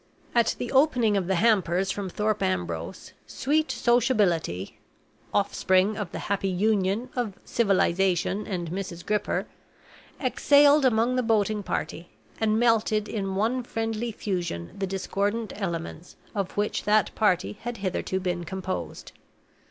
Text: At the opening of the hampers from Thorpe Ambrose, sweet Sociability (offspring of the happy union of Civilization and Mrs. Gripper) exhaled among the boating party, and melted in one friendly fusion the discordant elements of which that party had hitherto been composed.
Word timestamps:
At 0.33 0.55
the 0.57 0.71
opening 0.71 1.15
of 1.15 1.27
the 1.27 1.35
hampers 1.35 1.91
from 1.91 2.09
Thorpe 2.09 2.41
Ambrose, 2.41 3.13
sweet 3.27 3.69
Sociability 3.71 4.79
(offspring 5.31 5.95
of 5.95 6.11
the 6.11 6.17
happy 6.25 6.49
union 6.49 7.09
of 7.15 7.37
Civilization 7.45 8.47
and 8.47 8.71
Mrs. 8.71 9.05
Gripper) 9.05 9.45
exhaled 10.19 10.85
among 10.85 11.17
the 11.17 11.21
boating 11.21 11.61
party, 11.61 12.09
and 12.39 12.59
melted 12.59 13.07
in 13.07 13.35
one 13.35 13.61
friendly 13.61 14.11
fusion 14.11 14.71
the 14.75 14.87
discordant 14.87 15.53
elements 15.55 16.15
of 16.33 16.57
which 16.57 16.85
that 16.85 17.13
party 17.13 17.59
had 17.61 17.77
hitherto 17.77 18.19
been 18.19 18.43
composed. 18.43 19.11